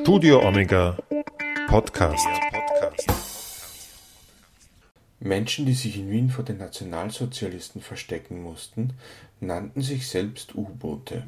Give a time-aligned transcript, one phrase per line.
[0.00, 0.96] Studio Omega
[1.66, 2.26] Podcast.
[5.18, 8.92] Menschen, die sich in Wien vor den Nationalsozialisten verstecken mussten,
[9.40, 11.26] nannten sich selbst U-Boote.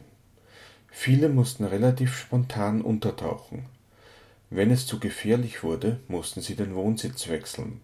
[0.88, 3.66] Viele mussten relativ spontan untertauchen.
[4.50, 7.80] Wenn es zu gefährlich wurde, mussten sie den Wohnsitz wechseln.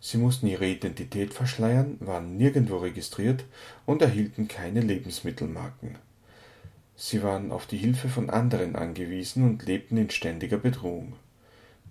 [0.00, 3.44] Sie mussten ihre Identität verschleiern, waren nirgendwo registriert
[3.86, 5.98] und erhielten keine Lebensmittelmarken.
[6.96, 11.14] Sie waren auf die Hilfe von anderen angewiesen und lebten in ständiger Bedrohung.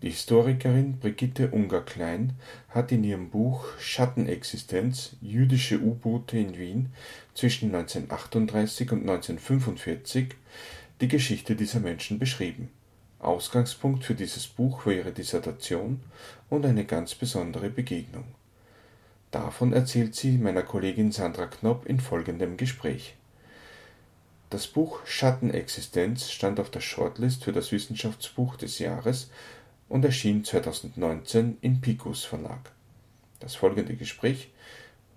[0.02, 2.34] Die Historikerin Brigitte Unger-Klein
[2.70, 6.94] hat in ihrem Buch Schattenexistenz Jüdische U-Boote in Wien
[7.34, 10.36] zwischen 1938 und 1945
[11.02, 12.70] die Geschichte dieser Menschen beschrieben.
[13.20, 16.02] Ausgangspunkt für dieses Buch war ihre Dissertation
[16.49, 18.26] und eine ganz besondere Begegnung.
[19.32, 23.16] Davon erzählt sie meiner Kollegin Sandra Knopp in folgendem Gespräch
[24.53, 29.31] das Buch Schattenexistenz stand auf der Shortlist für das Wissenschaftsbuch des Jahres
[29.89, 32.71] und erschien 2019 im Picus Verlag.
[33.40, 34.51] Das folgende Gespräch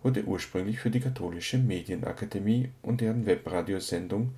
[0.02, 4.34] wurde ursprünglich für die Katholische Medienakademie und deren Webradiosendung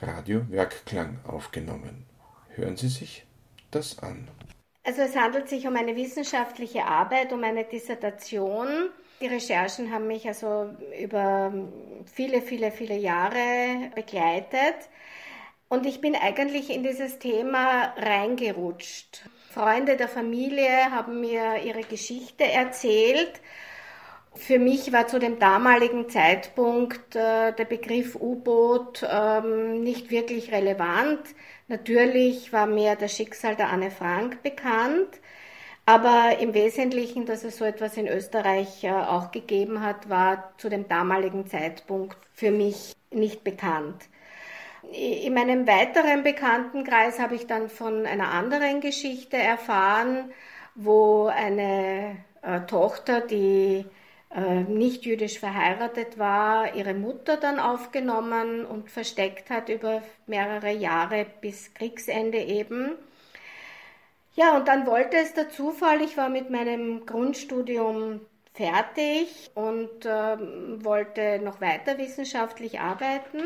[0.00, 2.06] Radio Werkklang aufgenommen.
[2.54, 3.26] Hören Sie sich
[3.70, 4.26] das an.
[4.84, 8.88] Also es handelt sich um eine wissenschaftliche Arbeit, um eine Dissertation
[9.20, 11.52] die Recherchen haben mich also über
[12.12, 14.88] viele, viele, viele Jahre begleitet.
[15.68, 19.22] Und ich bin eigentlich in dieses Thema reingerutscht.
[19.50, 23.40] Freunde der Familie haben mir ihre Geschichte erzählt.
[24.34, 31.20] Für mich war zu dem damaligen Zeitpunkt äh, der Begriff U-Boot ähm, nicht wirklich relevant.
[31.68, 35.20] Natürlich war mir das Schicksal der Anne Frank bekannt.
[35.90, 40.68] Aber im Wesentlichen, dass es so etwas in Österreich äh, auch gegeben hat, war zu
[40.68, 44.04] dem damaligen Zeitpunkt für mich nicht bekannt.
[44.92, 50.30] In meinem weiteren Bekanntenkreis habe ich dann von einer anderen Geschichte erfahren,
[50.76, 53.84] wo eine äh, Tochter, die
[54.32, 61.26] äh, nicht jüdisch verheiratet war, ihre Mutter dann aufgenommen und versteckt hat über mehrere Jahre
[61.40, 62.92] bis Kriegsende eben.
[64.34, 68.20] Ja, und dann wollte es der Zufall, ich war mit meinem Grundstudium
[68.54, 73.42] fertig und ähm, wollte noch weiter wissenschaftlich arbeiten.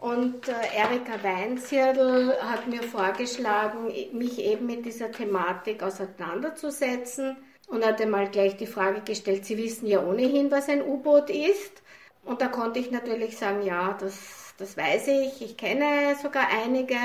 [0.00, 7.36] Und äh, Erika Weinzierl hat mir vorgeschlagen, mich eben mit dieser Thematik auseinanderzusetzen
[7.66, 11.82] und hat einmal gleich die Frage gestellt, Sie wissen ja ohnehin, was ein U-Boot ist.
[12.24, 16.96] Und da konnte ich natürlich sagen, ja, das das weiß ich, ich kenne sogar einige.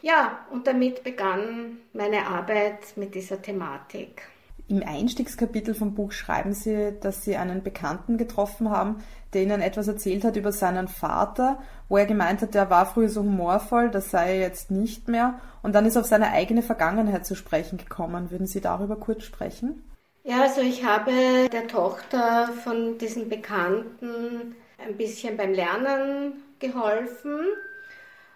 [0.00, 4.22] Ja, und damit begann meine Arbeit mit dieser Thematik.
[4.68, 9.02] Im Einstiegskapitel vom Buch schreiben Sie, dass Sie einen Bekannten getroffen haben,
[9.34, 11.58] der Ihnen etwas erzählt hat über seinen Vater,
[11.88, 15.38] wo er gemeint hat, der war früher so humorvoll, das sei er jetzt nicht mehr.
[15.62, 18.30] Und dann ist auf seine eigene Vergangenheit zu sprechen gekommen.
[18.30, 19.84] Würden Sie darüber kurz sprechen?
[20.24, 21.10] Ja, also ich habe
[21.52, 27.40] der Tochter von diesem Bekannten ein bisschen beim Lernen geholfen.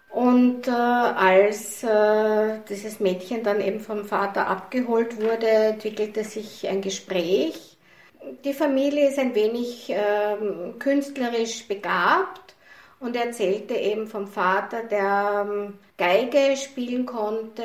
[0.09, 6.81] Und äh, als äh, dieses Mädchen dann eben vom Vater abgeholt wurde, entwickelte sich ein
[6.81, 7.77] Gespräch.
[8.43, 10.37] Die Familie ist ein wenig äh,
[10.79, 12.55] künstlerisch begabt
[12.99, 17.63] und erzählte eben vom Vater, der ähm, Geige spielen konnte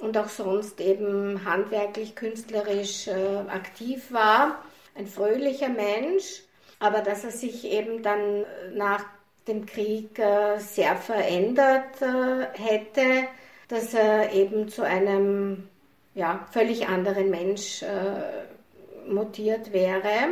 [0.00, 4.62] und auch sonst eben handwerklich, künstlerisch äh, aktiv war.
[4.94, 6.42] Ein fröhlicher Mensch,
[6.78, 9.04] aber dass er sich eben dann nach
[9.48, 13.28] dem Krieg äh, sehr verändert äh, hätte,
[13.68, 15.68] dass er eben zu einem
[16.14, 20.28] ja, völlig anderen Mensch äh, mutiert wäre.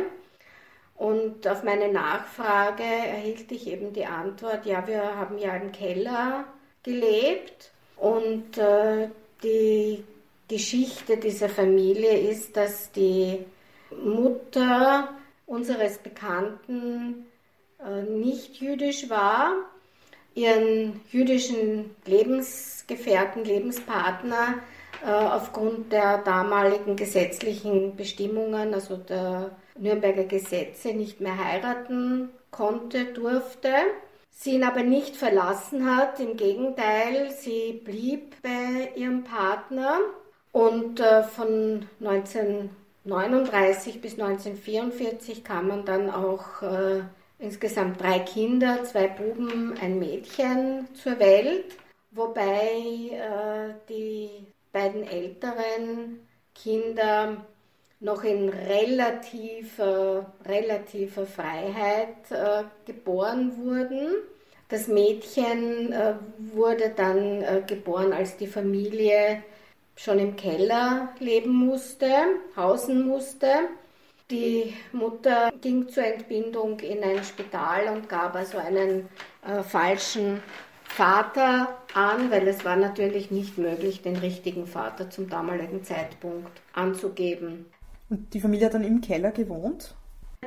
[0.95, 6.45] Und auf meine Nachfrage erhielt ich eben die Antwort, ja, wir haben ja im Keller
[6.81, 8.59] gelebt und
[9.43, 10.03] die
[10.47, 13.45] Geschichte dieser Familie ist, dass die
[13.91, 15.09] Mutter
[15.45, 17.26] unseres Bekannten
[18.09, 19.53] nicht jüdisch war,
[20.33, 24.55] ihren jüdischen Lebensgefährten, Lebenspartner
[25.05, 33.71] äh, aufgrund der damaligen gesetzlichen Bestimmungen, also der Nürnberger Gesetze, nicht mehr heiraten konnte, durfte.
[34.29, 39.97] Sie ihn aber nicht verlassen hat, im Gegenteil, sie blieb bei ihrem Partner
[40.51, 46.61] und äh, von 1939 bis 1944 kam man dann auch
[47.39, 51.75] insgesamt drei Kinder, zwei Buben, ein Mädchen zur Welt,
[52.11, 54.29] wobei äh, die
[54.71, 56.19] beiden älteren
[56.55, 57.45] Kinder
[57.99, 64.15] noch in relativer, relativer Freiheit äh, geboren wurden.
[64.69, 66.15] Das Mädchen äh,
[66.53, 69.43] wurde dann äh, geboren, als die Familie
[69.95, 72.07] schon im Keller leben musste,
[72.55, 73.47] hausen musste.
[74.29, 79.07] Die Mutter ging zur Entbindung in ein Spital und gab also einen
[79.45, 80.43] äh, falschen
[80.83, 87.67] Vater an, weil es war natürlich nicht möglich, den richtigen Vater zum damaligen Zeitpunkt anzugeben.
[88.09, 89.95] Und die Familie hat dann im Keller gewohnt?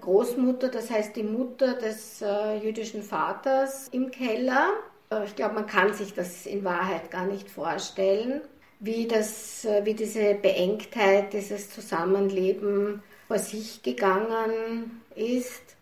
[0.00, 4.70] Großmutter, das heißt die Mutter des äh, jüdischen Vaters im Keller.
[5.10, 8.40] Äh, ich glaube, man kann sich das in Wahrheit gar nicht vorstellen,
[8.80, 15.76] wie, das, wie diese Beengtheit, dieses Zusammenleben vor sich gegangen ist.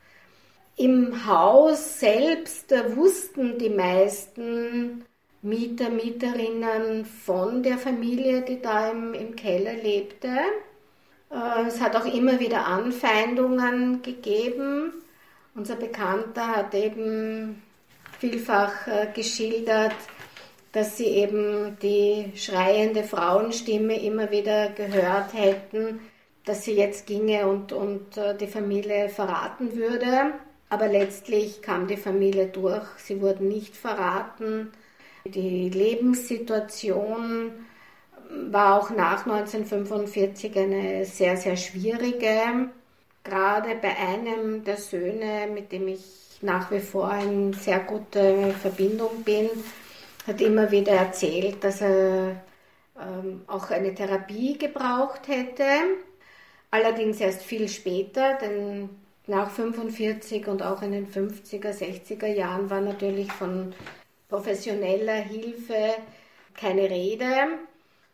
[0.76, 5.05] Im Haus selbst wussten die meisten
[5.43, 10.31] Mieter, Mieterinnen von der Familie, die da im, im Keller lebte.
[11.35, 14.93] Äh, es hat auch immer wieder Anfeindungen gegeben.
[15.55, 17.63] Unser Bekannter hat eben
[18.19, 19.95] vielfach äh, geschildert,
[20.73, 26.01] dass sie eben die schreiende Frauenstimme immer wieder gehört hätten,
[26.45, 30.33] dass sie jetzt ginge und, und äh, die Familie verraten würde.
[30.71, 34.73] Aber letztlich kam die Familie durch, sie wurden nicht verraten.
[35.25, 37.53] Die Lebenssituation
[38.31, 42.71] war auch nach 1945 eine sehr, sehr schwierige.
[43.23, 46.05] Gerade bei einem der Söhne, mit dem ich
[46.43, 49.49] nach wie vor in sehr gute Verbindung bin,
[50.26, 52.43] hat immer wieder erzählt, dass er
[53.00, 55.65] ähm, auch eine Therapie gebraucht hätte.
[56.71, 58.91] Allerdings erst viel später, denn
[59.26, 63.73] nach 45 und auch in den 50er, 60er Jahren war natürlich von
[64.29, 65.94] professioneller Hilfe
[66.55, 67.26] keine Rede,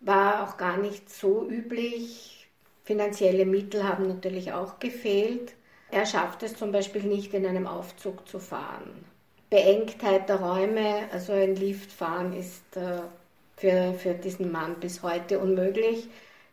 [0.00, 2.49] war auch gar nicht so üblich.
[2.85, 5.55] Finanzielle Mittel haben natürlich auch gefehlt.
[5.91, 9.05] Er schafft es zum Beispiel nicht, in einem Aufzug zu fahren.
[9.50, 13.00] Beengtheit der Räume, also ein Liftfahren ist äh,
[13.56, 16.08] für, für diesen Mann bis heute unmöglich,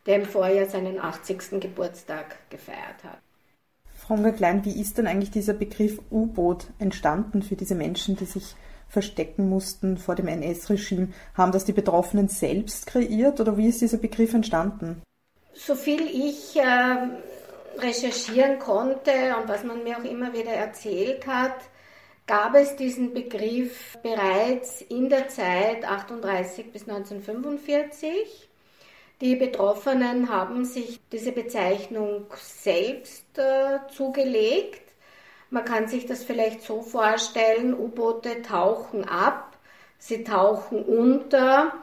[0.06, 1.62] der im Vorjahr seinen 80.
[1.62, 3.20] Geburtstag gefeiert hat.
[3.94, 8.56] Frau Klein, wie ist denn eigentlich dieser Begriff U-Boot entstanden für diese Menschen, die sich
[8.90, 11.10] verstecken mussten vor dem NS-Regime?
[11.36, 15.02] Haben das die Betroffenen selbst kreiert oder wie ist dieser Begriff entstanden?
[15.54, 21.56] So viel ich äh, recherchieren konnte und was man mir auch immer wieder erzählt hat,
[22.28, 28.50] gab es diesen Begriff bereits in der Zeit 38 bis 1945.
[29.22, 34.87] Die Betroffenen haben sich diese Bezeichnung selbst äh, zugelegt.
[35.50, 39.58] Man kann sich das vielleicht so vorstellen, U-Boote tauchen ab,
[39.98, 41.74] sie tauchen unter,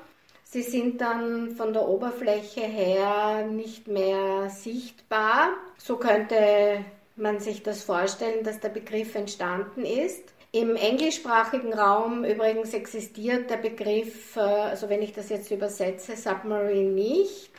[0.44, 5.48] sie sind dann von der Oberfläche her nicht mehr sichtbar.
[5.78, 6.84] So könnte
[7.16, 10.34] man sich das vorstellen, dass der Begriff entstanden ist.
[10.52, 16.90] Im englischsprachigen Raum übrigens existiert der Begriff, äh, also wenn ich das jetzt übersetze, Submarine
[16.90, 17.50] nicht.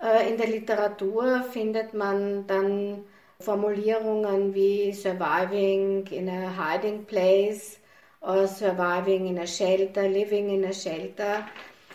[0.00, 3.04] Äh, in der Literatur findet man dann
[3.40, 7.78] Formulierungen wie Surviving in a Hiding Place,
[8.20, 11.46] or Surviving in a Shelter, Living in a Shelter,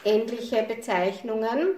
[0.06, 1.76] ähnliche Bezeichnungen.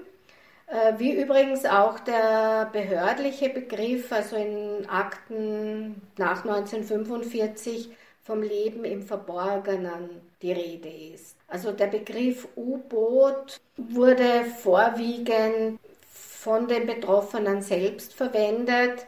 [0.68, 7.90] Äh, wie übrigens auch der behördliche Begriff, also in Akten nach 1945
[8.24, 11.36] vom Leben im Verborgenen die Rede ist.
[11.48, 15.80] Also der Begriff U-Boot wurde vorwiegend
[16.14, 19.06] von den Betroffenen selbst verwendet.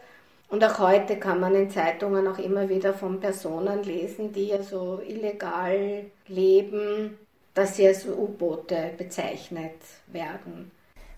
[0.54, 5.02] Und auch heute kann man in Zeitungen auch immer wieder von Personen lesen, die also
[5.04, 7.18] illegal leben,
[7.56, 10.70] dass sie als U-Boote bezeichnet werden.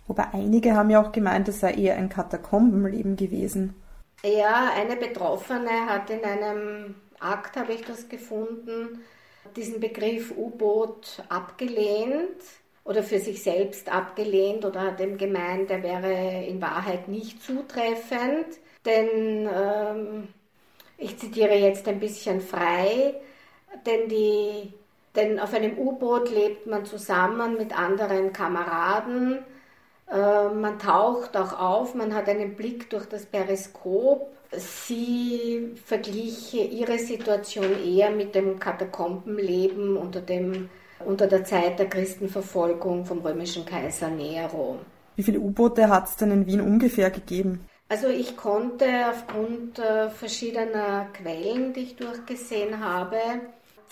[0.07, 3.75] Wobei einige haben ja auch gemeint, es sei eher ein Katakombenleben gewesen.
[4.23, 9.01] Ja, eine Betroffene hat in einem Akt habe ich das gefunden,
[9.53, 12.41] diesen Begriff U-Boot abgelehnt
[12.85, 18.59] oder für sich selbst abgelehnt oder hat ihm gemeint, er wäre in Wahrheit nicht zutreffend,
[18.85, 20.27] denn ähm,
[20.97, 23.15] ich zitiere jetzt ein bisschen frei,
[23.85, 24.73] denn, die,
[25.15, 29.39] denn auf einem U-Boot lebt man zusammen mit anderen Kameraden,
[30.11, 36.97] äh, man taucht auch auf, man hat einen Blick durch das Periskop Sie verglich ihre
[36.97, 40.69] Situation eher mit dem Katakombenleben unter, dem,
[41.05, 44.77] unter der Zeit der Christenverfolgung vom römischen Kaiser Nero.
[45.15, 47.65] Wie viele U-Boote hat es denn in Wien ungefähr gegeben?
[47.87, 53.19] Also ich konnte aufgrund äh, verschiedener Quellen, die ich durchgesehen habe,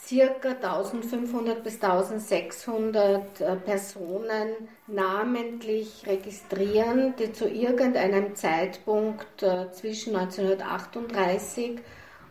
[0.02, 11.80] circa 1500 bis 1600 äh, Personen namentlich registrieren, die zu irgendeinem Zeitpunkt äh, zwischen 1938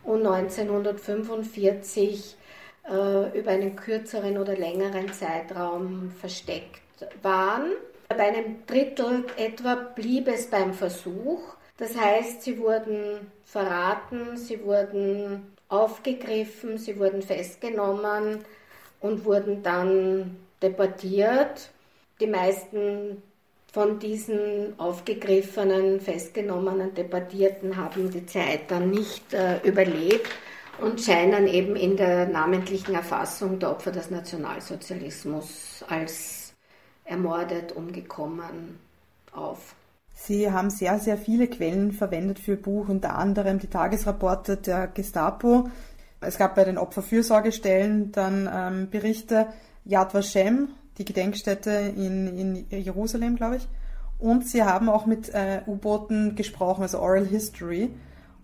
[0.03, 2.35] und 1945
[2.89, 6.81] äh, über einen kürzeren oder längeren Zeitraum versteckt
[7.21, 7.71] waren.
[8.17, 11.41] Bei einem Drittel etwa blieb es beim Versuch.
[11.77, 18.45] Das heißt, sie wurden verraten, sie wurden aufgegriffen, sie wurden festgenommen
[18.99, 21.69] und wurden dann deportiert.
[22.19, 23.23] Die meisten
[23.71, 30.29] von diesen aufgegriffenen, festgenommenen Deportierten haben die Zeit dann nicht äh, überlebt
[30.79, 36.42] und scheinen eben in der namentlichen Erfassung der Opfer des Nationalsozialismus als
[37.05, 38.79] ermordet, umgekommen
[39.31, 39.75] auf.
[40.13, 45.69] Sie haben sehr, sehr viele Quellen verwendet für Buch, unter anderem die Tagesrapporte der Gestapo.
[46.21, 49.47] Es gab bei den Opferfürsorgestellen dann ähm, Berichte
[49.83, 53.67] Yad Vashem, die Gedenkstätte in, in Jerusalem, glaube ich.
[54.19, 57.91] Und sie haben auch mit äh, U-Booten gesprochen, also Oral History.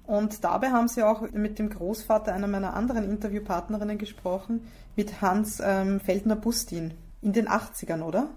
[0.03, 5.61] Und dabei haben sie auch mit dem Großvater einer meiner anderen Interviewpartnerinnen gesprochen, mit Hans
[5.63, 6.95] ähm, Feldner-Bustin.
[7.21, 8.29] In den 80ern, oder?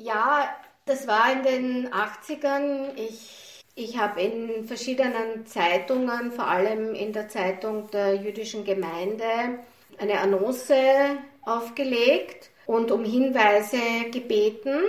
[0.00, 0.48] Ja,
[0.84, 2.94] das war in den 80ern.
[2.94, 9.58] Ich, ich habe in verschiedenen Zeitungen, vor allem in der Zeitung der jüdischen Gemeinde,
[9.98, 13.78] eine Annonce aufgelegt und um Hinweise
[14.12, 14.82] gebeten.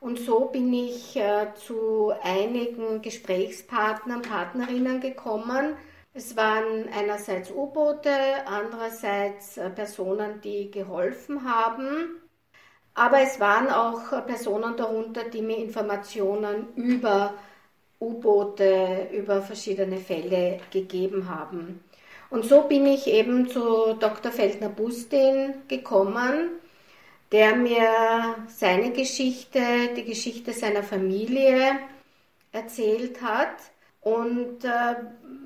[0.00, 5.76] Und so bin ich äh, zu einigen Gesprächspartnern, Partnerinnen gekommen.
[6.14, 8.10] Es waren einerseits U-Boote,
[8.44, 12.27] andererseits äh, Personen, die geholfen haben.
[12.98, 17.34] Aber es waren auch Personen darunter, die mir Informationen über
[18.00, 21.84] U-Boote, über verschiedene Fälle gegeben haben.
[22.30, 24.30] Und so bin ich eben zu Dr.
[24.32, 26.50] Feldner-Bustin gekommen
[27.32, 29.60] der mir seine Geschichte,
[29.96, 31.78] die Geschichte seiner Familie
[32.52, 33.56] erzählt hat.
[34.08, 34.94] Und äh,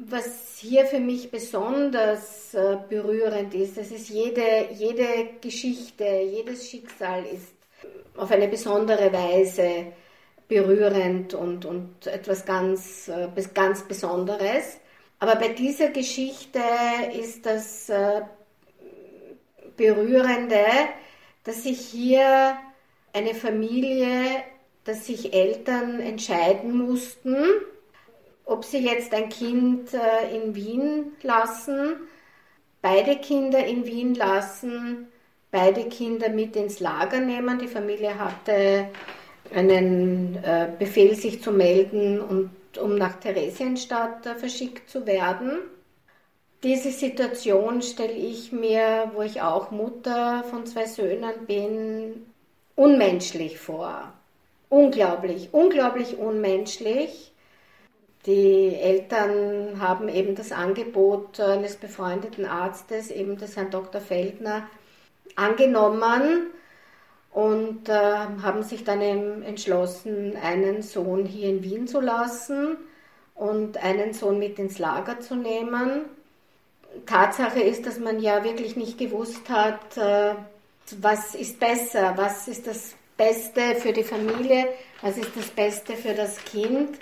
[0.09, 7.25] was hier für mich besonders äh, berührend ist, das ist jede, jede Geschichte, jedes Schicksal
[7.25, 7.55] ist
[8.17, 9.87] auf eine besondere Weise
[10.47, 14.79] berührend und, und etwas ganz, äh, ganz Besonderes.
[15.19, 16.61] Aber bei dieser Geschichte
[17.19, 18.21] ist das äh,
[19.77, 20.67] Berührende,
[21.43, 22.57] dass sich hier
[23.13, 24.45] eine Familie,
[24.85, 27.45] dass sich Eltern entscheiden mussten,
[28.45, 31.97] ob sie jetzt ein Kind äh, in Wien lassen,
[32.81, 35.09] beide Kinder in Wien lassen,
[35.51, 37.59] beide Kinder mit ins Lager nehmen.
[37.59, 38.89] Die Familie hatte
[39.55, 45.59] einen äh, Befehl, sich zu melden und um nach Theresienstadt äh, verschickt zu werden.
[46.63, 52.27] Diese Situation stelle ich mir, wo ich auch Mutter von zwei Söhnen bin,
[52.77, 54.13] unmenschlich vor.
[54.69, 57.32] Unglaublich, unglaublich unmenschlich.
[58.27, 64.01] Die Eltern haben eben das Angebot eines befreundeten Arztes, eben des Herrn Dr.
[64.01, 64.69] Feldner,
[65.35, 66.51] angenommen
[67.33, 72.77] und äh, haben sich dann eben entschlossen, einen Sohn hier in Wien zu lassen
[73.35, 76.05] und einen Sohn mit ins Lager zu nehmen.
[77.07, 80.35] Tatsache ist, dass man ja wirklich nicht gewusst hat, äh,
[81.01, 84.69] was ist besser, was ist das Beste für die Familie,
[85.01, 86.99] was ist das Beste für das Kind.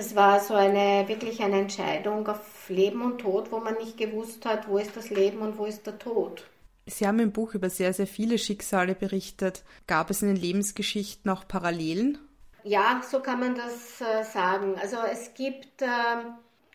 [0.00, 4.46] Es war so eine wirklich eine Entscheidung auf Leben und Tod, wo man nicht gewusst
[4.46, 6.48] hat, wo ist das Leben und wo ist der Tod.
[6.86, 9.62] Sie haben im Buch über sehr, sehr viele Schicksale berichtet.
[9.86, 12.16] Gab es in den Lebensgeschichten auch Parallelen?
[12.64, 14.76] Ja, so kann man das äh, sagen.
[14.80, 15.86] Also es gibt äh,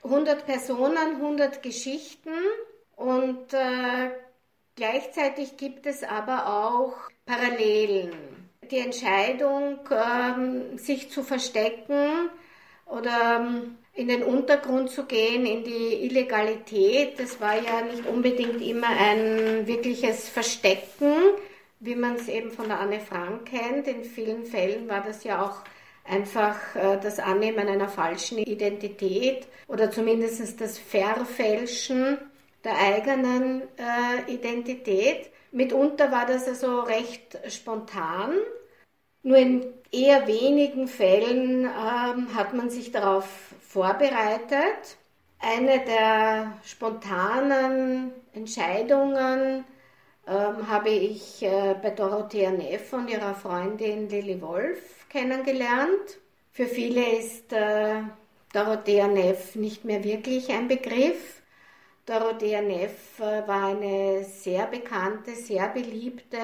[0.04, 2.30] 100 Personen, 100 Geschichten
[2.96, 4.12] und äh,
[4.76, 6.94] gleichzeitig gibt es aber auch
[7.26, 8.12] Parallelen.
[8.70, 12.30] Die Entscheidung, ähm, sich zu verstecken
[12.86, 18.62] oder ähm, in den Untergrund zu gehen, in die Illegalität, das war ja nicht unbedingt
[18.62, 21.14] immer ein wirkliches Verstecken,
[21.80, 23.88] wie man es eben von der Anne Frank kennt.
[23.88, 25.64] In vielen Fällen war das ja auch
[26.04, 32.18] einfach äh, das Annehmen einer falschen Identität oder zumindest das Verfälschen
[32.64, 35.30] der eigenen äh, Identität.
[35.52, 38.34] Mitunter war das also recht spontan.
[39.26, 43.26] Nur in eher wenigen Fällen ähm, hat man sich darauf
[43.60, 44.98] vorbereitet.
[45.40, 49.66] Eine der spontanen Entscheidungen
[50.28, 56.20] ähm, habe ich äh, bei Dorothea Neff und ihrer Freundin Lilly Wolf kennengelernt.
[56.52, 58.04] Für viele ist äh,
[58.54, 61.42] Dorothea Neff nicht mehr wirklich ein Begriff,
[62.06, 66.38] Dorothea Neff äh, war eine sehr bekannte, sehr beliebte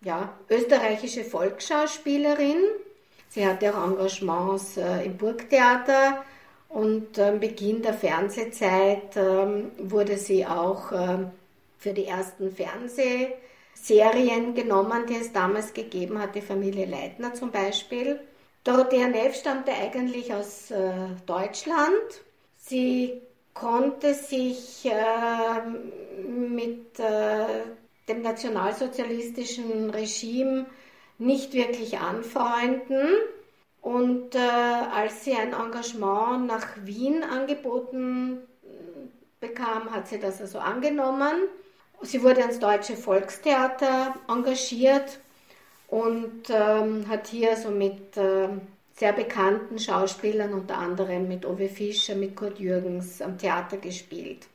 [0.00, 2.58] ja, österreichische Volksschauspielerin.
[3.28, 6.24] Sie hatte auch Engagements äh, im Burgtheater
[6.68, 11.30] und am Beginn der Fernsehzeit ähm, wurde sie auch ähm,
[11.78, 18.20] für die ersten Fernsehserien genommen, die es damals gegeben hat, die Familie Leitner zum Beispiel.
[18.64, 20.92] Dorothea Neff stammte eigentlich aus äh,
[21.26, 22.22] Deutschland.
[22.56, 23.22] Sie
[23.54, 25.60] konnte sich äh,
[26.28, 27.62] mit äh,
[28.08, 30.66] dem nationalsozialistischen Regime
[31.18, 33.08] nicht wirklich anfreunden.
[33.80, 38.38] Und äh, als sie ein Engagement nach Wien angeboten
[39.40, 41.34] bekam, hat sie das also angenommen.
[42.02, 45.18] Sie wurde ans Deutsche Volkstheater engagiert
[45.88, 48.48] und ähm, hat hier so mit äh,
[48.94, 54.46] sehr bekannten Schauspielern, unter anderem mit Uwe Fischer, mit Kurt Jürgens am Theater gespielt.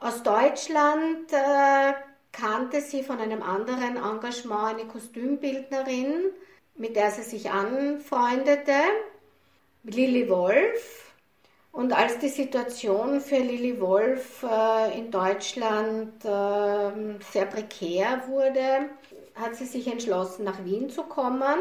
[0.00, 1.94] Aus Deutschland äh,
[2.32, 6.30] kannte sie von einem anderen Engagement eine Kostümbildnerin,
[6.74, 8.72] mit der sie sich anfreundete,
[9.84, 11.12] Lilly Wolf.
[11.72, 18.90] Und als die Situation für Lilly Wolf äh, in Deutschland äh, sehr prekär wurde,
[19.34, 21.60] hat sie sich entschlossen, nach Wien zu kommen,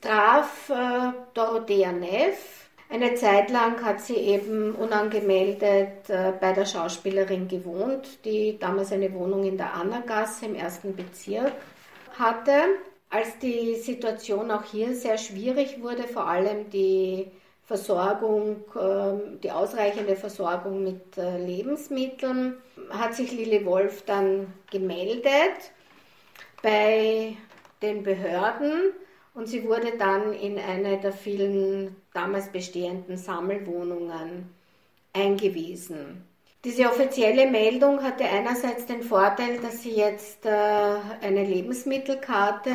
[0.00, 2.65] traf äh, Dorothea Neff.
[2.88, 9.12] Eine Zeit lang hat sie eben unangemeldet äh, bei der Schauspielerin gewohnt, die damals eine
[9.12, 11.52] Wohnung in der Annagasse im ersten Bezirk
[12.16, 12.52] hatte.
[13.10, 17.30] Als die Situation auch hier sehr schwierig wurde, vor allem die
[17.64, 22.56] Versorgung, ähm, die ausreichende Versorgung mit äh, Lebensmitteln,
[22.90, 25.72] hat sich Lili Wolf dann gemeldet
[26.62, 27.36] bei
[27.82, 28.92] den Behörden
[29.36, 34.48] und sie wurde dann in eine der vielen damals bestehenden Sammelwohnungen
[35.12, 36.24] eingewiesen.
[36.64, 42.72] Diese offizielle Meldung hatte einerseits den Vorteil, dass sie jetzt äh, eine Lebensmittelkarte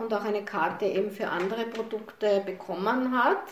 [0.00, 3.42] und auch eine Karte eben für andere Produkte bekommen hat.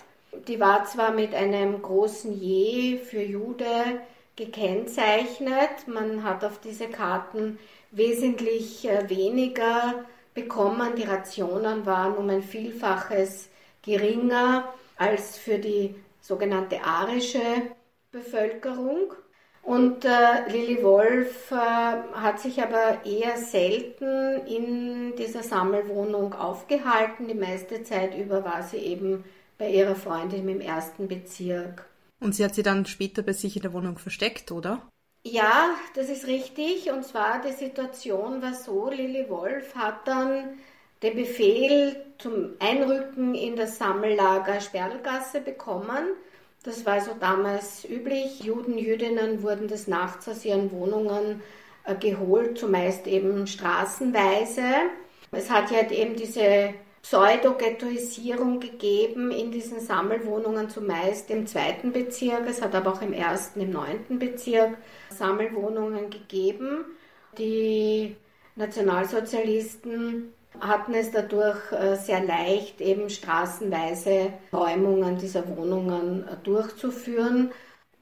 [0.46, 4.00] Die war zwar mit einem großen Je für Jude
[4.36, 7.58] gekennzeichnet, man hat auf diese Karten
[7.90, 10.94] wesentlich äh, weniger bekommen.
[10.96, 13.48] Die Rationen waren um ein Vielfaches
[13.82, 17.40] geringer als für die sogenannte arische
[18.10, 19.14] Bevölkerung.
[19.62, 27.28] Und äh, Lili Wolf äh, hat sich aber eher selten in dieser Sammelwohnung aufgehalten.
[27.28, 29.24] Die meiste Zeit über war sie eben
[29.58, 31.86] bei ihrer Freundin im ersten Bezirk.
[32.18, 34.82] Und sie hat sie dann später bei sich in der Wohnung versteckt, oder?
[35.24, 36.90] Ja, das ist richtig.
[36.90, 40.58] Und zwar die Situation war so, Lili Wolf hat dann
[41.02, 46.08] den Befehl zum Einrücken in das Sammellager Sperlgasse bekommen.
[46.64, 48.40] Das war so damals üblich.
[48.40, 51.42] Juden, Jüdinnen wurden des Nachts aus ihren Wohnungen
[51.84, 54.64] äh, geholt, zumeist eben straßenweise.
[55.32, 62.46] Es hat ja eben diese Pseudo-Ghettoisierung gegeben in diesen Sammelwohnungen, zumeist im zweiten Bezirk.
[62.48, 64.76] Es hat aber auch im ersten, im neunten Bezirk
[65.10, 66.84] Sammelwohnungen gegeben.
[67.38, 68.16] Die
[68.54, 77.50] Nationalsozialisten hatten es dadurch äh, sehr leicht, eben straßenweise Räumungen dieser Wohnungen äh, durchzuführen,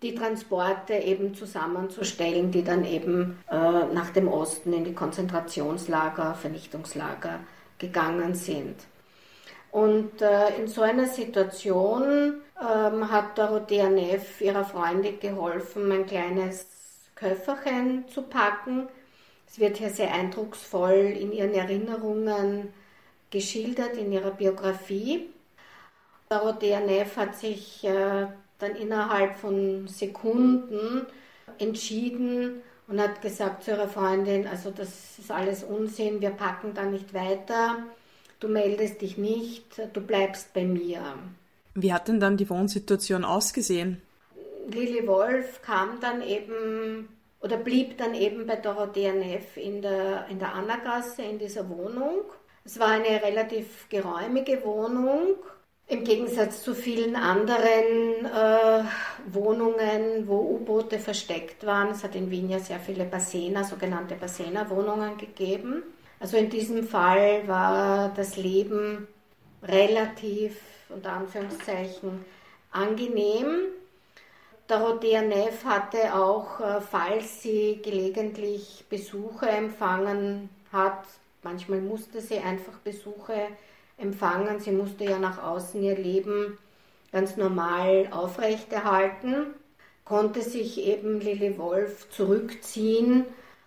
[0.03, 7.41] die Transporte eben zusammenzustellen, die dann eben äh, nach dem Osten in die Konzentrationslager, Vernichtungslager
[7.81, 8.77] gegangen sind.
[9.73, 16.67] Und äh, in so einer Situation ähm, hat Dorothea Neff ihrer Freundin geholfen, ein kleines
[17.15, 18.89] Köfferchen zu packen.
[19.49, 22.73] Es wird hier sehr eindrucksvoll in ihren Erinnerungen
[23.31, 25.31] geschildert, in ihrer Biografie.
[26.29, 28.27] Dorothea Neff hat sich äh,
[28.59, 31.07] dann innerhalb von Sekunden
[31.59, 36.85] entschieden und hat gesagt zu ihrer Freundin, also das ist alles Unsinn, wir packen da
[36.85, 37.79] nicht weiter
[38.41, 41.01] du meldest dich nicht, du bleibst bei mir.
[41.75, 44.03] Wie hat denn dann die Wohnsituation ausgesehen?
[44.69, 47.09] Lili Wolf kam dann eben
[47.41, 52.23] oder blieb dann eben bei Dorothea Neff in der, in der Annagasse in dieser Wohnung.
[52.65, 55.37] Es war eine relativ geräumige Wohnung,
[55.91, 58.85] im Gegensatz zu vielen anderen äh,
[59.27, 61.89] Wohnungen, wo U-Boote versteckt waren.
[61.91, 65.83] Es hat in Wien ja sehr viele Bassena, sogenannte Bassena-Wohnungen gegeben.
[66.21, 69.09] Also in diesem Fall war das Leben
[69.65, 72.25] relativ, unter Anführungszeichen,
[72.71, 73.71] angenehm.
[74.69, 81.03] Dorothea Neff hatte auch, äh, falls sie gelegentlich Besuche empfangen hat,
[81.43, 83.70] manchmal musste sie einfach Besuche empfangen,
[84.61, 86.59] sie musste ja nach außen ihr Leben
[87.13, 89.47] ganz normal aufrechterhalten,
[90.05, 93.27] konnte sich eben Lilly Wolf zurückziehen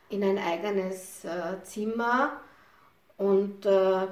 [0.09, 2.33] in ein eigenes äh, Zimmer
[3.17, 4.07] und äh,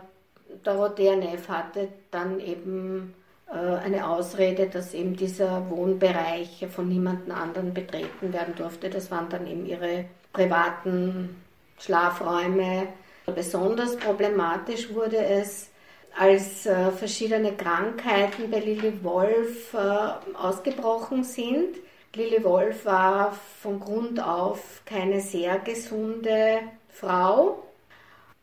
[0.63, 3.13] Dorothea Neff hatte dann eben
[3.51, 8.89] äh, eine Ausrede, dass eben dieser Wohnbereich von niemandem anderen betreten werden durfte.
[8.89, 11.41] Das waren dann eben ihre privaten
[11.79, 12.87] Schlafräume.
[13.25, 15.70] Besonders problematisch wurde es,
[16.17, 19.77] als äh, verschiedene Krankheiten bei Lilly Wolf äh,
[20.35, 21.77] ausgebrochen sind.
[22.13, 27.63] Lilly Wolf war von Grund auf keine sehr gesunde Frau.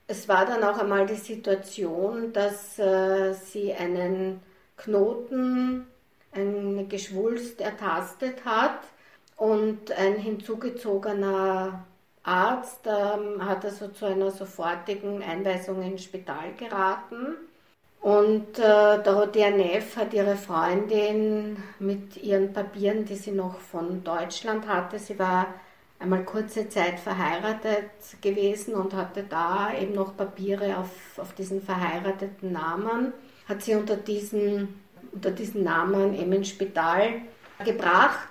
[0.06, 4.40] Es war dann auch einmal die Situation, dass äh, sie einen
[4.76, 5.86] Knoten,
[6.32, 8.80] eine Geschwulst ertastet hat
[9.36, 11.84] und ein hinzugezogener
[12.22, 17.36] Arzt ähm, hat also zu einer sofortigen Einweisung ins Spital geraten.
[18.00, 24.68] Und äh, Dorothea Neff hat ihre Freundin mit ihren Papieren, die sie noch von Deutschland
[24.68, 25.54] hatte, sie war
[25.98, 32.52] einmal kurze Zeit verheiratet gewesen und hatte da eben noch Papiere auf, auf diesen verheirateten
[32.52, 33.12] Namen,
[33.48, 34.80] hat sie unter diesen,
[35.12, 37.22] unter diesen Namen eben ins Spital
[37.64, 38.28] gebracht.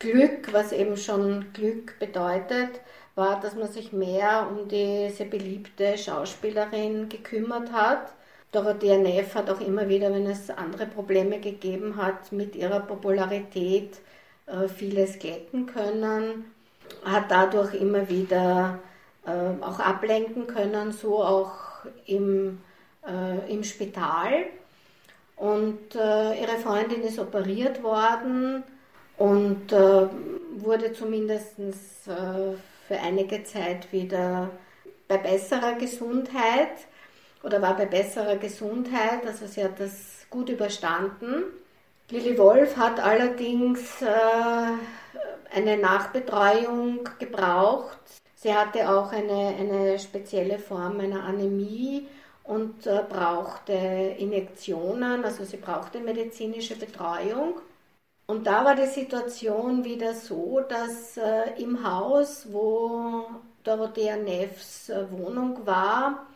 [0.00, 2.80] Glück, was eben schon Glück bedeutet,
[3.14, 8.12] war, dass man sich mehr um diese beliebte Schauspielerin gekümmert hat
[8.52, 13.98] Dorothea Neff hat auch immer wieder, wenn es andere Probleme gegeben hat, mit ihrer Popularität
[14.46, 16.52] äh, vieles glätten können,
[17.04, 18.78] hat dadurch immer wieder
[19.26, 21.52] äh, auch ablenken können, so auch
[22.06, 22.60] im,
[23.06, 24.46] äh, im Spital.
[25.36, 28.62] Und ihre Freundin ist operiert worden
[29.18, 31.56] und wurde zumindest
[32.06, 34.48] für einige Zeit wieder
[35.08, 36.70] bei besserer Gesundheit
[37.46, 41.44] oder war bei besserer Gesundheit, also sie hat das gut überstanden.
[42.10, 47.98] Lilly Wolf hat allerdings äh, eine Nachbetreuung gebraucht.
[48.34, 52.08] Sie hatte auch eine, eine spezielle Form einer Anämie
[52.42, 57.60] und äh, brauchte Injektionen, also sie brauchte medizinische Betreuung.
[58.26, 63.24] Und da war die Situation wieder so, dass äh, im Haus, wo
[63.62, 66.26] Dorothea Neffs äh, Wohnung war,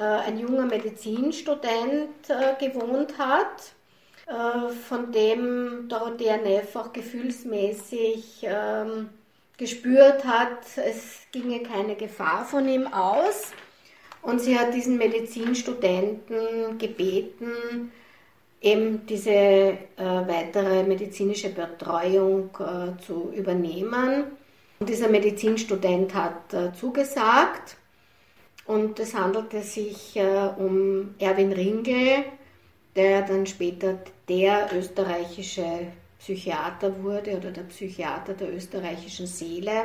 [0.00, 3.72] ein junger Medizinstudent äh, gewohnt hat,
[4.26, 9.10] äh, von dem Dorothea Neff auch gefühlsmäßig ähm,
[9.58, 13.52] gespürt hat, es ginge keine Gefahr von ihm aus.
[14.22, 17.90] Und sie hat diesen Medizinstudenten gebeten,
[18.60, 24.24] eben diese äh, weitere medizinische Betreuung äh, zu übernehmen.
[24.78, 27.76] Und dieser Medizinstudent hat äh, zugesagt.
[28.66, 32.24] Und es handelte sich äh, um Erwin Ringel,
[32.94, 33.98] der dann später
[34.28, 39.84] der österreichische Psychiater wurde oder der Psychiater der österreichischen Seele.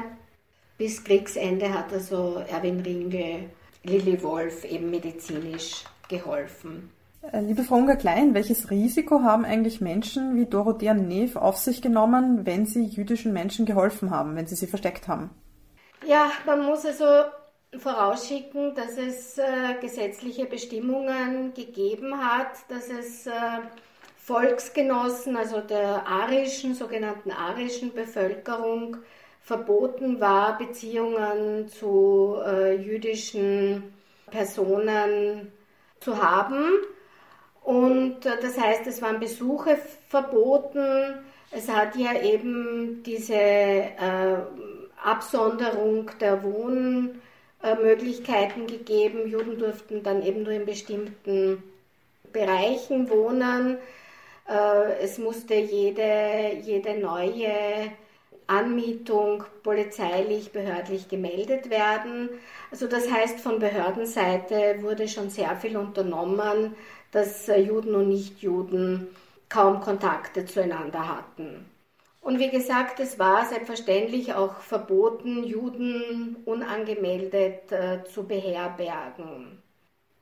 [0.78, 3.50] Bis Kriegsende hat also Erwin Ringel
[3.84, 6.92] Lilly Wolf eben medizinisch geholfen.
[7.32, 12.46] Äh, liebe Frau Unger-Klein, welches Risiko haben eigentlich Menschen wie Dorothea Neff auf sich genommen,
[12.46, 15.32] wenn sie jüdischen Menschen geholfen haben, wenn sie sie versteckt haben?
[16.06, 17.06] Ja, man muss also
[17.76, 23.32] vorausschicken, dass es äh, gesetzliche Bestimmungen gegeben hat, dass es äh,
[24.18, 28.98] Volksgenossen, also der arischen, sogenannten arischen Bevölkerung
[29.42, 33.94] verboten war, Beziehungen zu äh, jüdischen
[34.32, 35.52] Personen
[36.00, 36.66] zu haben.
[37.64, 39.78] Und äh, das heißt, es waren Besuche
[40.08, 41.20] verboten.
[41.52, 44.38] Es hat ja eben diese äh,
[45.04, 47.22] Absonderung der Wohn-
[47.64, 49.28] äh, Möglichkeiten gegeben.
[49.28, 51.64] Juden durften dann eben nur in bestimmten
[52.32, 53.78] Bereichen wohnen.
[54.48, 57.92] Äh, es musste jede, jede neue
[58.48, 62.30] Anmietung polizeilich, behördlich gemeldet werden.
[62.72, 66.76] Also das heißt, von Behördenseite wurde schon sehr viel unternommen,
[67.12, 69.08] dass äh, Juden und Nichtjuden
[69.50, 71.66] kaum Kontakte zueinander hatten.
[72.28, 79.64] Und wie gesagt, es war selbstverständlich auch verboten, Juden unangemeldet äh, zu beherbergen.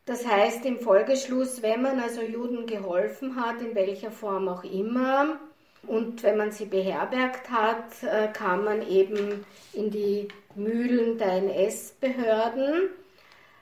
[0.06, 5.40] Das heißt im Folgeschluss, wenn man also Juden geholfen hat, in welcher Form auch immer,
[5.88, 12.90] und wenn man sie beherbergt hat, äh, kam man eben in die Mühlen der NS-Behörden.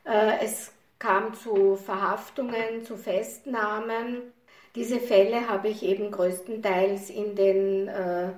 [0.03, 4.33] Äh, es kam zu Verhaftungen, zu Festnahmen.
[4.75, 8.31] Diese Fälle habe ich eben größtenteils in den äh,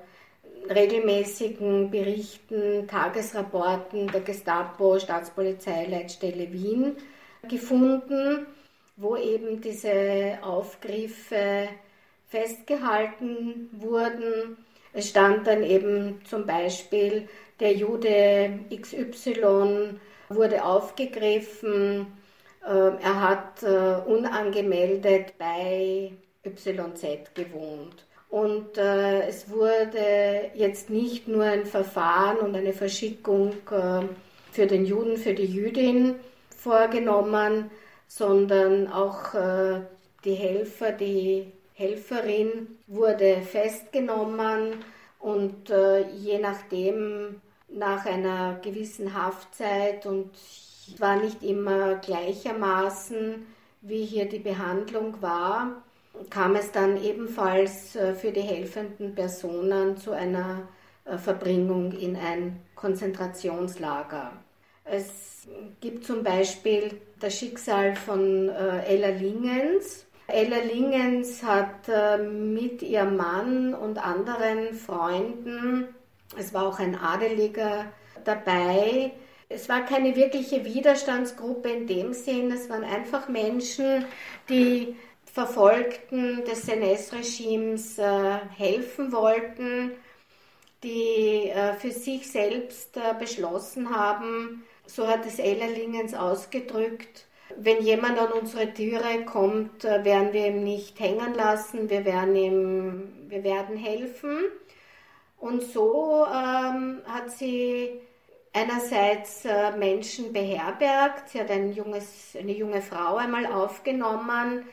[0.69, 6.97] regelmäßigen Berichten, Tagesrapporten der Gestapo, Staatspolizeileitstelle Wien
[7.47, 8.47] gefunden,
[8.97, 11.69] wo eben diese Aufgriffe
[12.27, 14.57] festgehalten wurden.
[14.91, 17.29] Es stand dann eben zum Beispiel,
[17.61, 22.07] der Jude XY wurde aufgegriffen,
[22.69, 26.11] er hat äh, unangemeldet bei
[26.43, 28.05] YZ gewohnt.
[28.29, 34.01] Und äh, es wurde jetzt nicht nur ein Verfahren und eine Verschickung äh,
[34.51, 36.15] für den Juden, für die Jüdin
[36.57, 37.69] vorgenommen,
[38.07, 39.81] sondern auch äh,
[40.23, 44.83] die Helfer, die Helferin wurde festgenommen
[45.19, 45.69] und
[46.17, 50.31] je nachdem nach einer gewissen Haftzeit und
[50.99, 53.45] war nicht immer gleichermaßen,
[53.81, 55.83] wie hier die Behandlung war,
[56.29, 60.67] kam es dann ebenfalls äh, für die helfenden Personen zu einer
[61.05, 64.31] äh, Verbringung in ein Konzentrationslager.
[64.83, 65.47] Es
[65.81, 70.05] gibt zum Beispiel das Schicksal von äh, Ella Lingens.
[70.27, 71.87] Ella Lingens hat
[72.19, 75.87] mit ihrem Mann und anderen Freunden,
[76.35, 77.85] es war auch ein Adeliger
[78.23, 79.11] dabei,
[79.49, 84.05] es war keine wirkliche Widerstandsgruppe in dem Sinn, es waren einfach Menschen,
[84.49, 89.91] die Verfolgten des NS-Regimes äh, helfen wollten,
[90.83, 97.25] die äh, für sich selbst äh, beschlossen haben, so hat es Ellerlingens ausgedrückt,
[97.57, 103.03] wenn jemand an unsere Türe kommt, werden wir ihn nicht hängen lassen, wir werden ihm,
[103.27, 104.39] wir werden helfen.
[105.37, 108.01] Und so ähm, hat sie
[108.55, 114.63] einerseits äh, Menschen beherbergt, sie hat ein junges, eine junge Frau einmal aufgenommen,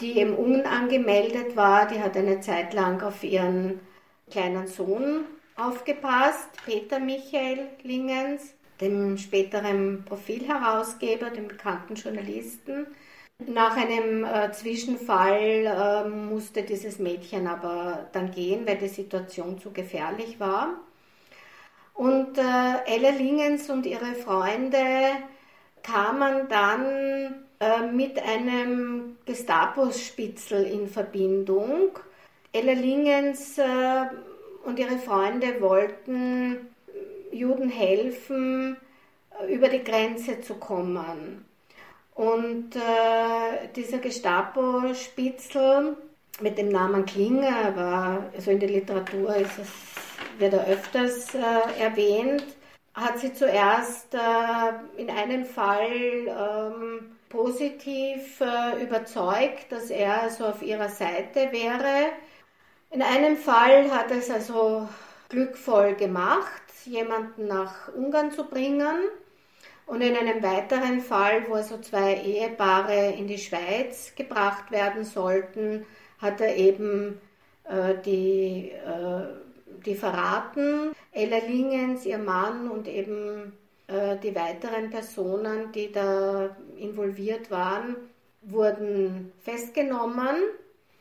[0.00, 3.80] die eben unangemeldet war, die hat eine Zeit lang auf ihren
[4.30, 5.24] kleinen Sohn
[5.56, 12.86] aufgepasst, Peter Michael Lingens, dem späteren Profilherausgeber, dem bekannten Journalisten.
[13.46, 19.70] Nach einem äh, Zwischenfall äh, musste dieses Mädchen aber dann gehen, weil die Situation zu
[19.72, 20.80] gefährlich war.
[21.94, 25.12] Und äh, Ella Lingens und ihre Freunde
[25.82, 31.98] kamen dann äh, mit einem Gestapo-Spitzel in Verbindung.
[32.52, 34.06] Ella Lingens äh,
[34.64, 36.68] und ihre Freunde wollten
[37.32, 38.76] Juden helfen,
[39.40, 41.44] äh, über die Grenze zu kommen.
[42.14, 45.96] Und äh, dieser Gestapo-Spitzel
[46.40, 49.68] mit dem Namen Klinger war, also in der Literatur ist es,
[50.38, 52.44] wird er öfters äh, erwähnt,
[52.94, 55.90] hat sie zuerst äh, in einem Fall
[56.26, 62.10] ähm, positiv äh, überzeugt, dass er also auf ihrer Seite wäre.
[62.90, 64.88] In einem Fall hat es also
[65.30, 68.96] glückvoll gemacht, jemanden nach Ungarn zu bringen.
[69.86, 75.86] Und in einem weiteren Fall, wo also zwei Ehepaare in die Schweiz gebracht werden sollten,
[76.18, 77.20] hat er eben
[77.64, 79.26] äh, die, äh,
[79.84, 80.92] die verraten.
[81.12, 83.52] Ella Lingens, ihr Mann und eben
[83.86, 87.96] äh, die weiteren Personen, die da involviert waren,
[88.42, 90.36] wurden festgenommen.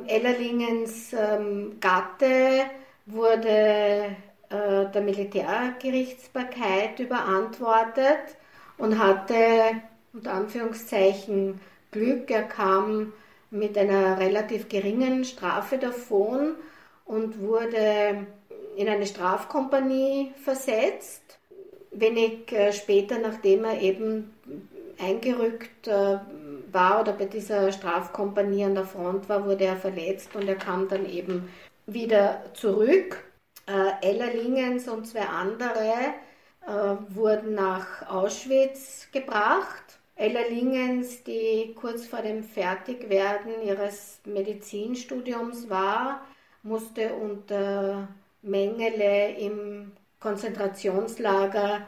[0.07, 2.65] Ellerlingens ähm, Gatte
[3.05, 4.15] wurde
[4.49, 8.35] äh, der Militärgerichtsbarkeit überantwortet
[8.77, 9.81] und hatte
[10.13, 12.29] unter Anführungszeichen Glück.
[12.31, 13.13] Er kam
[13.51, 16.55] mit einer relativ geringen Strafe davon
[17.05, 18.25] und wurde
[18.75, 21.21] in eine Strafkompanie versetzt
[21.91, 24.33] wenig äh, später, nachdem er eben
[24.99, 26.19] eingerückt äh,
[26.71, 30.87] war oder bei dieser Strafkompanie an der Front war, wurde er verletzt und er kam
[30.87, 31.49] dann eben
[31.85, 33.23] wieder zurück.
[33.67, 36.13] Äh, Ella Lingens und zwei andere
[37.09, 39.97] wurden nach Auschwitz gebracht.
[40.15, 46.21] Ella Lingens, die kurz vor dem Fertigwerden ihres Medizinstudiums war,
[46.61, 48.09] musste unter
[48.41, 51.87] Mengele im Konzentrationslager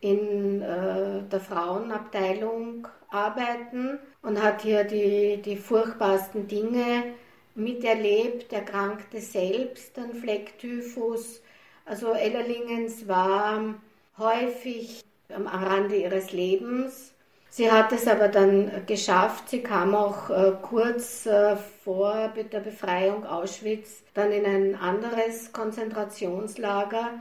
[0.00, 7.14] in äh, der Frauenabteilung arbeiten und hat hier die, die furchtbarsten Dinge
[7.54, 11.40] miterlebt, erkrankte selbst an Flecktyphus.
[11.86, 13.74] Also Ellerlingens war
[14.18, 17.13] häufig am Rande ihres Lebens.
[17.56, 19.48] Sie hat es aber dann geschafft.
[19.48, 27.12] Sie kam auch äh, kurz äh, vor der Befreiung Auschwitz dann in ein anderes Konzentrationslager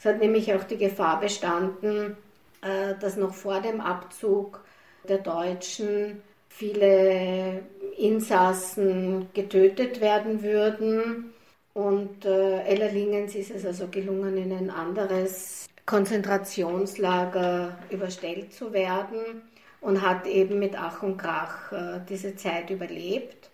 [0.00, 2.16] es hat nämlich auch die Gefahr bestanden,
[2.62, 4.64] äh, dass noch vor dem Abzug
[5.06, 7.60] der Deutschen viele
[7.98, 11.34] Insassen getötet werden würden.
[11.74, 19.42] Und äh, Ellerlingens ist es also gelungen, in ein anderes Konzentrationslager überstellt zu werden
[19.80, 23.48] und hat eben mit Ach und Krach äh, diese Zeit überlebt.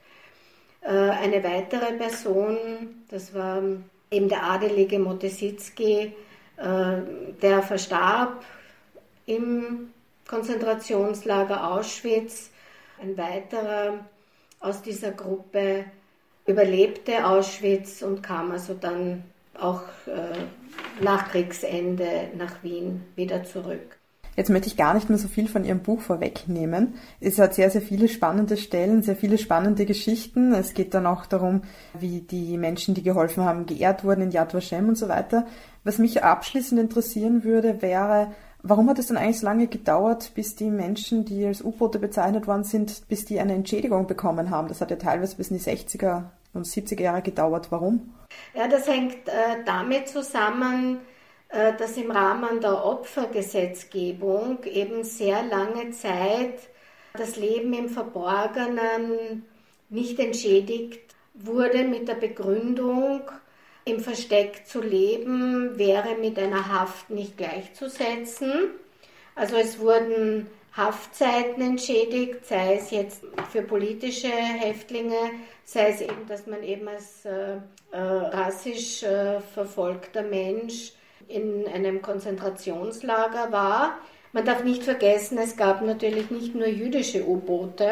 [0.82, 2.56] Eine weitere Person,
[3.08, 3.60] das war
[4.10, 6.12] eben der adelige Motesitzky,
[6.56, 6.96] äh,
[7.42, 8.44] der verstarb
[9.26, 9.92] im
[10.26, 12.50] Konzentrationslager Auschwitz.
[13.00, 14.06] Ein weiterer
[14.60, 15.84] aus dieser Gruppe
[16.46, 19.24] überlebte Auschwitz und kam also dann
[19.58, 23.95] auch äh, nach Kriegsende nach Wien wieder zurück.
[24.36, 26.94] Jetzt möchte ich gar nicht mehr so viel von Ihrem Buch vorwegnehmen.
[27.20, 30.52] Es hat sehr, sehr viele spannende Stellen, sehr viele spannende Geschichten.
[30.52, 31.62] Es geht dann auch darum,
[31.98, 35.46] wie die Menschen, die geholfen haben, geehrt wurden in Yad Vashem und so weiter.
[35.84, 40.54] Was mich abschließend interessieren würde, wäre, warum hat es dann eigentlich so lange gedauert, bis
[40.54, 44.68] die Menschen, die als U-Boote bezeichnet worden sind, bis die eine Entschädigung bekommen haben?
[44.68, 47.68] Das hat ja teilweise bis in die 60er und 70er Jahre gedauert.
[47.70, 48.12] Warum?
[48.54, 50.98] Ja, das hängt äh, damit zusammen,
[51.48, 56.58] dass im Rahmen der Opfergesetzgebung eben sehr lange Zeit
[57.14, 59.44] das Leben im Verborgenen
[59.88, 63.22] nicht entschädigt wurde mit der Begründung,
[63.84, 68.70] im Versteck zu leben wäre mit einer Haft nicht gleichzusetzen.
[69.36, 75.30] Also es wurden Haftzeiten entschädigt, sei es jetzt für politische Häftlinge,
[75.64, 77.58] sei es eben, dass man eben als äh,
[77.92, 80.92] äh, rassisch äh, verfolgter Mensch
[81.28, 83.98] in einem Konzentrationslager war.
[84.32, 87.90] Man darf nicht vergessen, es gab natürlich nicht nur jüdische U-Boote,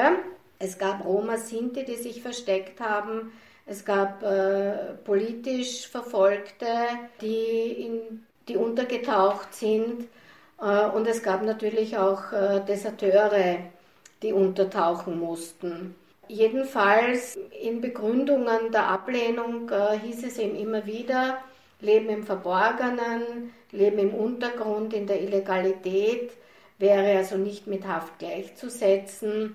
[0.59, 3.33] es gab Roma Sinti, die sich versteckt haben,
[3.66, 6.66] es gab äh, politisch Verfolgte,
[7.20, 10.07] die, in, die untergetaucht sind
[10.61, 13.59] äh, und es gab natürlich auch äh, Deserteure,
[14.23, 15.94] die untertauchen mussten.
[16.29, 21.38] Jedenfalls in Begründungen der Ablehnung äh, hieß es eben immer wieder,
[21.85, 26.33] Leben im Verborgenen, Leben im Untergrund, in der Illegalität
[26.79, 29.55] wäre also nicht mit Haft gleichzusetzen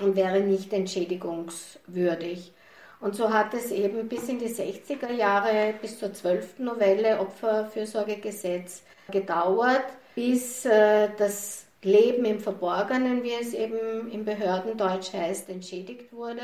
[0.00, 2.52] und wäre nicht entschädigungswürdig.
[3.00, 6.58] Und so hat es eben bis in die 60er Jahre, bis zur 12.
[6.60, 15.48] Novelle Opferfürsorgegesetz gedauert, bis äh, das Leben im Verborgenen, wie es eben im Behördendeutsch heißt,
[15.50, 16.40] entschädigt wurde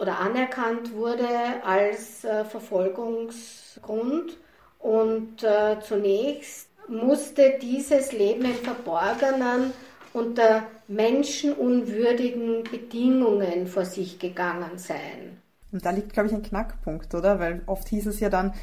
[0.00, 1.28] oder anerkannt wurde
[1.64, 4.36] als äh, Verfolgungsgrund.
[4.78, 9.72] Und äh, zunächst musste dieses Leben im Verborgenen
[10.12, 15.42] unter menschenunwürdigen Bedingungen vor sich gegangen sein.
[15.70, 17.38] Und da liegt, glaube ich, ein Knackpunkt, oder?
[17.38, 18.54] Weil oft hieß es ja dann,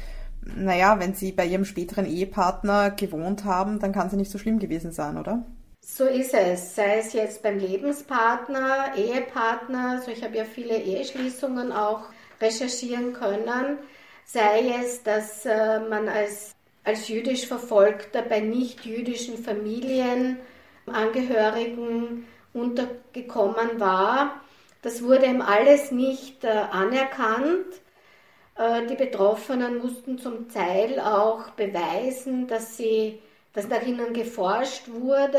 [0.42, 4.38] naja, wenn Sie bei Ihrem späteren Ehepartner gewohnt haben, dann kann es ja nicht so
[4.38, 5.44] schlimm gewesen sein, oder?
[5.88, 11.70] So ist es, sei es jetzt beim Lebenspartner, Ehepartner, also ich habe ja viele Eheschließungen
[11.70, 12.06] auch
[12.40, 13.78] recherchieren können,
[14.24, 24.40] sei es, dass äh, man als, als jüdisch Verfolgter bei nicht-jüdischen Familienangehörigen untergekommen war.
[24.82, 27.80] Das wurde ihm alles nicht äh, anerkannt.
[28.56, 33.20] Äh, die Betroffenen mussten zum Teil auch beweisen, dass sie
[33.56, 35.38] dass nach ihnen geforscht wurde,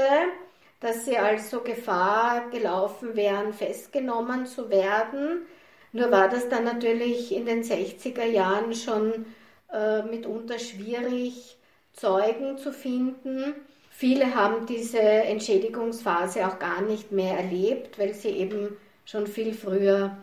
[0.79, 5.45] dass sie also Gefahr gelaufen wären, festgenommen zu werden.
[5.91, 9.27] Nur war das dann natürlich in den 60er Jahren schon
[9.71, 11.57] äh, mitunter schwierig,
[11.93, 13.53] Zeugen zu finden.
[13.91, 20.17] Viele haben diese Entschädigungsphase auch gar nicht mehr erlebt, weil sie eben schon viel früher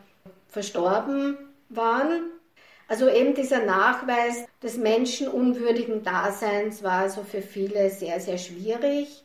[0.48, 2.33] verstorben waren.
[2.86, 9.24] Also eben dieser Nachweis des menschenunwürdigen Daseins war also für viele sehr, sehr schwierig.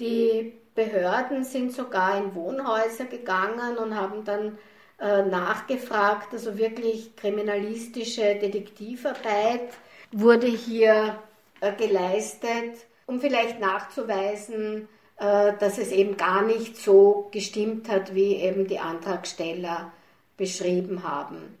[0.00, 4.58] Die Behörden sind sogar in Wohnhäuser gegangen und haben dann
[5.00, 9.70] äh, nachgefragt, also wirklich kriminalistische Detektivarbeit
[10.12, 11.18] wurde hier
[11.60, 12.74] äh, geleistet,
[13.06, 18.78] um vielleicht nachzuweisen, äh, dass es eben gar nicht so gestimmt hat, wie eben die
[18.78, 19.92] Antragsteller
[20.36, 21.59] beschrieben haben.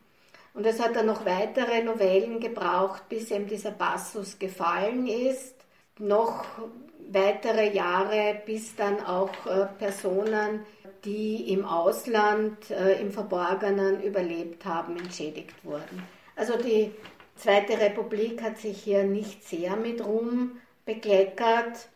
[0.54, 5.54] Und es hat dann noch weitere Novellen gebraucht, bis eben dieser Passus gefallen ist.
[5.98, 6.44] Noch
[7.10, 10.64] weitere Jahre, bis dann auch äh, Personen,
[11.04, 16.02] die im Ausland äh, im Verborgenen überlebt haben, entschädigt wurden.
[16.36, 16.92] Also die
[17.36, 21.88] Zweite Republik hat sich hier nicht sehr mit Ruhm bekleckert,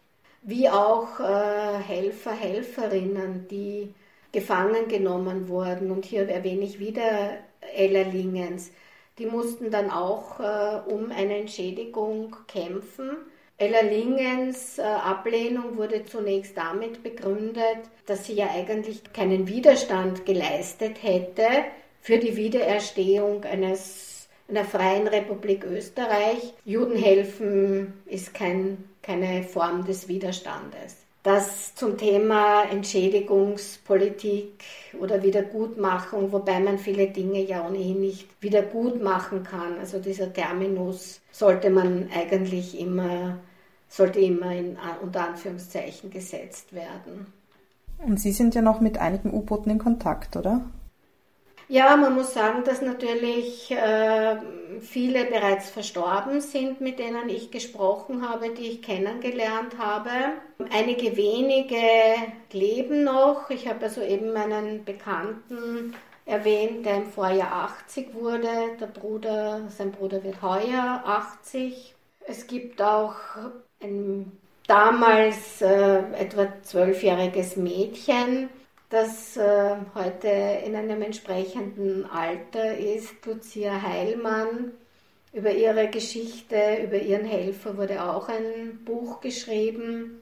[0.42, 3.94] wie auch äh, Helfer, Helferinnen, die
[4.32, 5.90] gefangen genommen wurden.
[5.90, 7.38] Und hier erwähne ich wieder
[7.74, 8.70] Ellerlingens.
[9.18, 13.16] Die mussten dann auch äh, um eine Entschädigung kämpfen.
[13.56, 21.46] Ellerlingens äh, Ablehnung wurde zunächst damit begründet, dass sie ja eigentlich keinen Widerstand geleistet hätte
[22.00, 26.52] für die Wiedererstehung eines, einer freien Republik Österreich.
[26.64, 31.03] Juden helfen ist kein, keine Form des Widerstandes.
[31.24, 34.62] Das zum Thema Entschädigungspolitik
[35.00, 39.78] oder Wiedergutmachung, wobei man viele Dinge ja ohnehin nicht wiedergutmachen kann.
[39.80, 43.38] Also dieser Terminus sollte man eigentlich immer,
[43.88, 47.26] sollte immer in, unter Anführungszeichen gesetzt werden.
[47.98, 50.60] Und Sie sind ja noch mit einigen U-Booten in Kontakt, oder?
[51.68, 54.36] Ja, man muss sagen, dass natürlich äh,
[54.80, 60.10] viele bereits verstorben sind, mit denen ich gesprochen habe, die ich kennengelernt habe.
[60.70, 61.76] Einige wenige
[62.52, 63.48] leben noch.
[63.48, 65.94] Ich habe also eben meinen Bekannten
[66.26, 68.76] erwähnt, der im Vorjahr 80 wurde.
[68.78, 71.94] Der Bruder, sein Bruder wird heuer 80.
[72.26, 73.14] Es gibt auch
[73.82, 74.32] ein
[74.66, 78.48] damals äh, etwa zwölfjähriges Mädchen,
[78.90, 80.28] das äh, heute
[80.64, 84.72] in einem entsprechenden Alter ist, Lucia Heilmann.
[85.32, 90.20] Über ihre Geschichte, über ihren Helfer wurde auch ein Buch geschrieben.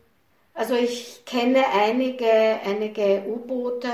[0.54, 2.30] Also ich kenne einige,
[2.64, 3.88] einige U-Boote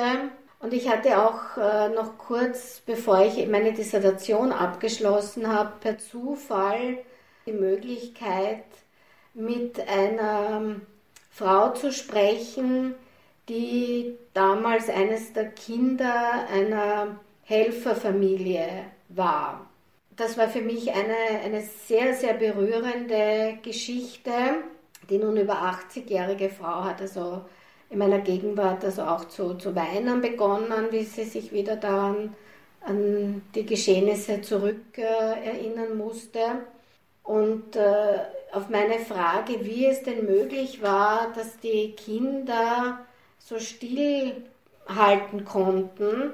[0.60, 6.98] und ich hatte auch äh, noch kurz, bevor ich meine Dissertation abgeschlossen habe, per Zufall
[7.46, 8.64] die Möglichkeit,
[9.34, 10.76] mit einer
[11.30, 12.94] Frau zu sprechen,
[13.49, 18.68] die damals eines der Kinder einer Helferfamilie
[19.09, 19.66] war.
[20.16, 24.32] Das war für mich eine, eine sehr, sehr berührende Geschichte.
[25.09, 27.42] Die nun über 80-jährige Frau hat also
[27.88, 32.34] in meiner Gegenwart also auch zu, zu weinen begonnen, wie sie sich wieder daran
[32.82, 36.40] an die Geschehnisse zurückerinnern äh, musste.
[37.22, 38.18] Und äh,
[38.53, 43.07] auf meine Frage, wie es denn möglich war, dass die Kinder
[43.39, 44.43] so still
[44.89, 46.32] halten konnten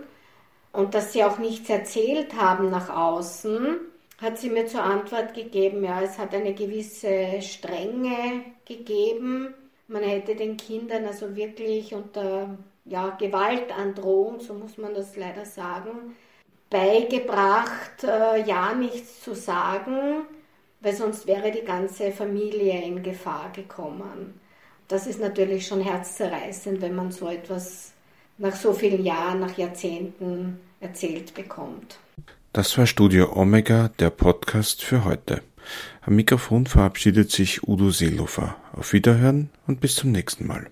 [0.72, 3.76] und dass sie auch nichts erzählt haben nach außen,
[4.20, 9.54] hat sie mir zur Antwort gegeben, ja, es hat eine gewisse Strenge gegeben.
[9.86, 16.16] Man hätte den Kindern also wirklich unter ja, Gewaltandrohung, so muss man das leider sagen,
[16.70, 20.22] beigebracht, äh, ja nichts zu sagen,
[20.80, 24.40] weil sonst wäre die ganze Familie in Gefahr gekommen
[24.88, 27.92] das ist natürlich schon herzzerreißend, wenn man so etwas
[28.38, 31.98] nach so vielen Jahren, nach Jahrzehnten erzählt bekommt.
[32.52, 35.42] Das war Studio Omega, der Podcast für heute.
[36.02, 38.56] Am Mikrofon verabschiedet sich Udo Seelofer.
[38.72, 40.70] Auf Wiederhören und bis zum nächsten Mal.